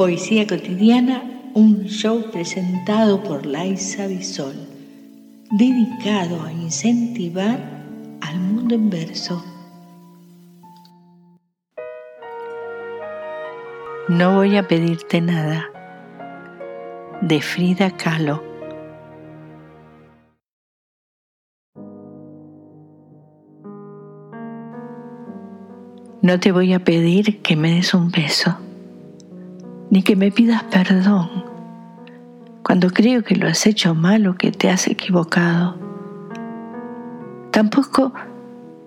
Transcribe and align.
Poesía 0.00 0.46
cotidiana, 0.46 1.22
un 1.52 1.84
show 1.84 2.30
presentado 2.32 3.22
por 3.22 3.44
Laisa 3.44 4.06
Bisol, 4.06 4.54
dedicado 5.50 6.42
a 6.42 6.50
incentivar 6.50 7.60
al 8.22 8.40
mundo 8.40 8.76
en 8.76 8.88
verso. 8.88 9.44
No 14.08 14.36
voy 14.36 14.56
a 14.56 14.66
pedirte 14.66 15.20
nada. 15.20 15.68
De 17.20 17.42
Frida 17.42 17.90
Kahlo. 17.90 18.42
No 26.22 26.40
te 26.40 26.52
voy 26.52 26.72
a 26.72 26.82
pedir 26.82 27.42
que 27.42 27.54
me 27.54 27.74
des 27.74 27.92
un 27.92 28.10
beso 28.10 28.56
ni 29.90 30.02
que 30.02 30.16
me 30.16 30.30
pidas 30.30 30.62
perdón 30.64 31.50
cuando 32.62 32.90
creo 32.90 33.24
que 33.24 33.34
lo 33.34 33.48
has 33.48 33.66
hecho 33.66 33.94
mal 33.94 34.26
o 34.28 34.36
que 34.36 34.52
te 34.52 34.70
has 34.70 34.86
equivocado. 34.86 35.76
Tampoco 37.50 38.12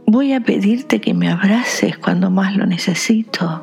voy 0.08 0.32
a 0.32 0.40
pedirte 0.40 1.02
que 1.02 1.14
me 1.14 1.30
abraces 1.30 1.98
cuando 1.98 2.32
más 2.32 2.56
lo 2.56 2.66
necesito 2.66 3.62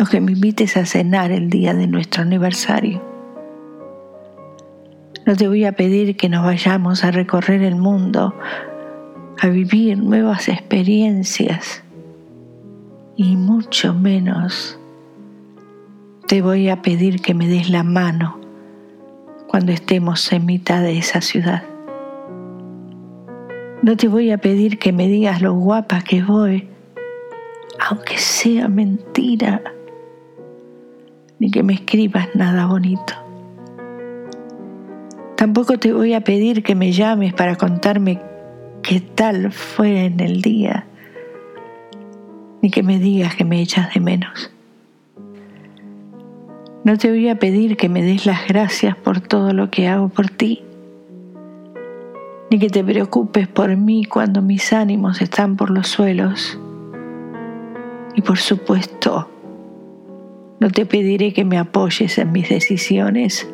o 0.00 0.04
que 0.06 0.20
me 0.20 0.32
invites 0.32 0.76
a 0.76 0.86
cenar 0.86 1.30
el 1.30 1.50
día 1.50 1.74
de 1.74 1.86
nuestro 1.86 2.22
aniversario. 2.22 3.00
No 5.24 5.36
te 5.36 5.46
voy 5.46 5.64
a 5.64 5.72
pedir 5.72 6.16
que 6.16 6.28
nos 6.28 6.44
vayamos 6.44 7.04
a 7.04 7.10
recorrer 7.10 7.62
el 7.62 7.76
mundo, 7.76 8.34
a 9.40 9.46
vivir 9.48 9.98
nuevas 9.98 10.48
experiencias 10.48 11.84
y 13.14 13.36
mucho 13.36 13.94
menos 13.94 14.78
te 16.28 16.42
voy 16.42 16.68
a 16.68 16.82
pedir 16.82 17.22
que 17.22 17.32
me 17.32 17.48
des 17.48 17.70
la 17.70 17.82
mano 17.82 18.38
cuando 19.46 19.72
estemos 19.72 20.30
en 20.30 20.44
mitad 20.44 20.82
de 20.82 20.98
esa 20.98 21.22
ciudad. 21.22 21.62
No 23.82 23.96
te 23.96 24.08
voy 24.08 24.30
a 24.30 24.36
pedir 24.36 24.78
que 24.78 24.92
me 24.92 25.08
digas 25.08 25.40
lo 25.40 25.54
guapa 25.54 26.02
que 26.02 26.22
voy, 26.22 26.68
aunque 27.80 28.18
sea 28.18 28.68
mentira, 28.68 29.62
ni 31.38 31.50
que 31.50 31.62
me 31.62 31.72
escribas 31.72 32.28
nada 32.34 32.66
bonito. 32.66 33.14
Tampoco 35.34 35.78
te 35.78 35.94
voy 35.94 36.12
a 36.12 36.20
pedir 36.20 36.62
que 36.62 36.74
me 36.74 36.92
llames 36.92 37.32
para 37.32 37.56
contarme 37.56 38.20
qué 38.82 39.00
tal 39.00 39.50
fue 39.50 40.04
en 40.04 40.20
el 40.20 40.42
día, 40.42 40.84
ni 42.60 42.70
que 42.70 42.82
me 42.82 42.98
digas 42.98 43.34
que 43.34 43.46
me 43.46 43.62
echas 43.62 43.94
de 43.94 44.00
menos. 44.00 44.57
No 46.88 46.96
te 46.96 47.10
voy 47.10 47.28
a 47.28 47.38
pedir 47.38 47.76
que 47.76 47.90
me 47.90 48.02
des 48.02 48.24
las 48.24 48.48
gracias 48.48 48.96
por 48.96 49.20
todo 49.20 49.52
lo 49.52 49.70
que 49.70 49.88
hago 49.88 50.08
por 50.08 50.30
ti, 50.30 50.62
ni 52.50 52.58
que 52.58 52.70
te 52.70 52.82
preocupes 52.82 53.46
por 53.46 53.76
mí 53.76 54.06
cuando 54.06 54.40
mis 54.40 54.72
ánimos 54.72 55.20
están 55.20 55.56
por 55.58 55.68
los 55.68 55.86
suelos. 55.86 56.58
Y 58.14 58.22
por 58.22 58.38
supuesto, 58.38 59.28
no 60.60 60.70
te 60.70 60.86
pediré 60.86 61.34
que 61.34 61.44
me 61.44 61.58
apoyes 61.58 62.16
en 62.16 62.32
mis 62.32 62.48
decisiones. 62.48 63.46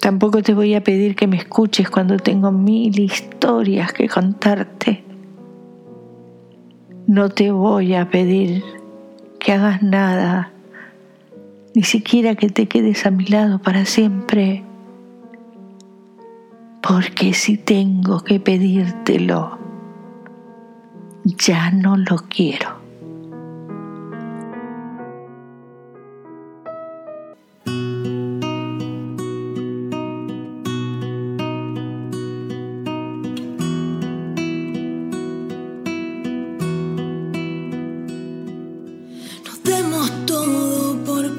Tampoco 0.00 0.40
te 0.40 0.54
voy 0.54 0.74
a 0.74 0.82
pedir 0.82 1.14
que 1.14 1.26
me 1.26 1.36
escuches 1.36 1.90
cuando 1.90 2.16
tengo 2.16 2.52
mil 2.52 2.98
historias 2.98 3.92
que 3.92 4.08
contarte. 4.08 5.04
No 7.06 7.28
te 7.28 7.52
voy 7.52 7.96
a 7.96 8.08
pedir 8.08 8.64
que 9.38 9.52
hagas 9.52 9.82
nada 9.82 10.52
ni 11.74 11.82
siquiera 11.82 12.34
que 12.34 12.48
te 12.48 12.66
quedes 12.66 13.06
a 13.06 13.10
mi 13.10 13.26
lado 13.26 13.58
para 13.58 13.84
siempre, 13.86 14.62
porque 16.82 17.32
si 17.32 17.56
tengo 17.56 18.22
que 18.22 18.40
pedírtelo, 18.40 19.58
ya 21.24 21.70
no 21.70 21.96
lo 21.96 22.16
quiero. 22.28 22.82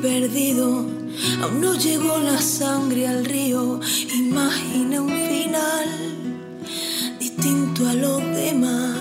Aún 0.05 1.61
no 1.61 1.75
llegó 1.75 2.17
la 2.17 2.41
sangre 2.41 3.07
al 3.07 3.23
río, 3.23 3.79
imaginé 4.13 4.99
un 4.99 5.07
final 5.07 5.87
distinto 7.17 7.87
a 7.87 7.93
los 7.93 8.21
demás. 8.35 8.97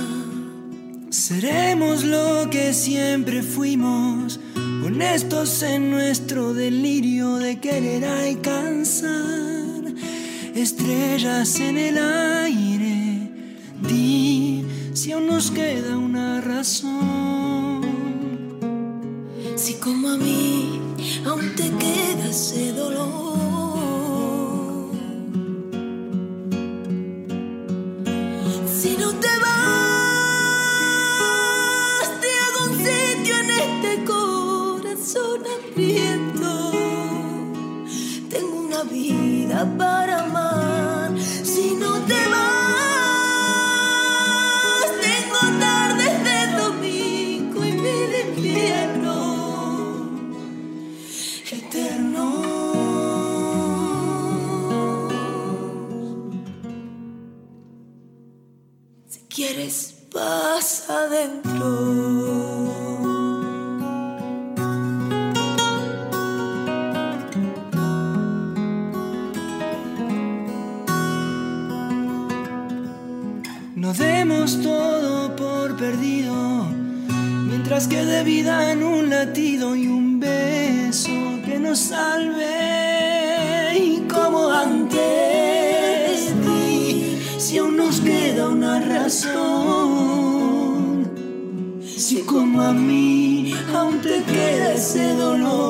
Seremos 1.10 2.04
lo 2.04 2.48
que 2.50 2.72
siempre 2.72 3.42
fuimos, 3.42 4.38
honestos 4.84 5.64
en 5.64 5.90
nuestro 5.90 6.54
delirio 6.54 7.34
de 7.34 7.58
querer 7.58 8.04
alcanzar 8.04 9.82
estrellas 10.54 11.58
en 11.58 11.78
el 11.78 11.98
aire. 11.98 13.28
Di 13.88 14.64
si 14.94 15.10
aún 15.10 15.26
nos 15.26 15.50
queda 15.50 15.98
una 15.98 16.40
razón. 16.40 17.41
Si 19.64 19.74
como 19.74 20.08
a 20.08 20.16
mí 20.16 20.80
aún 21.24 21.54
te 21.54 21.70
queda 21.70 22.28
ese 22.28 22.72
dolor. 22.72 23.12
Si 28.66 28.96
no 28.98 29.12
te 29.24 29.28
vas, 29.44 29.60
te 32.20 32.28
hago 32.42 32.60
un 32.70 32.76
sitio 32.76 33.34
en 33.38 33.50
este 33.50 34.04
corazón 34.04 35.42
hambriento. 35.54 36.72
Tengo 38.30 38.62
una 38.62 38.82
vida 38.82 39.58
para 39.78 40.24
amar. 40.24 40.61
Quieres, 59.34 59.94
pasa 60.12 61.04
adentro. 61.04 61.52
No 73.74 73.94
demos 73.94 74.60
todo 74.60 75.34
por 75.36 75.76
perdido, 75.76 76.66
mientras 77.46 77.88
quede 77.88 78.24
vida 78.24 78.72
en 78.72 78.82
un 78.82 79.08
latido 79.08 79.74
y 79.74 79.86
un 79.86 80.20
beso 80.20 81.08
que 81.46 81.58
nos 81.58 81.78
salve. 81.78 83.78
Y 83.78 84.06
como 84.08 84.50
antes, 84.50 85.31
si 87.52 87.58
aún 87.58 87.76
nos 87.76 88.00
queda 88.00 88.48
una 88.48 88.80
razón, 88.80 89.36
si 91.84 92.22
como 92.22 92.62
a 92.62 92.72
mí 92.72 93.54
aún 93.74 94.00
te 94.00 94.22
queda 94.22 94.72
ese 94.72 95.12
dolor. 95.12 95.61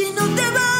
Si 0.00 0.12
no 0.12 0.24
te 0.34 0.50
vas, 0.50 0.79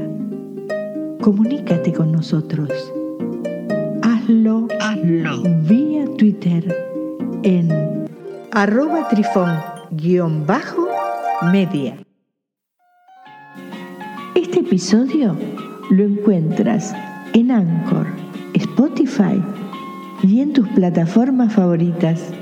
Comunícate 1.21 1.93
con 1.93 2.11
nosotros. 2.11 2.69
Hazlo, 4.01 4.67
Hazlo. 4.79 5.43
vía 5.69 6.05
Twitter 6.17 6.75
en 7.43 8.09
arroba 8.51 9.07
trifón-media. 9.07 11.97
Este 14.33 14.61
episodio 14.61 15.37
lo 15.91 16.03
encuentras 16.03 16.95
en 17.33 17.51
Anchor, 17.51 18.07
Spotify 18.55 19.39
y 20.23 20.41
en 20.41 20.53
tus 20.53 20.67
plataformas 20.69 21.53
favoritas. 21.53 22.33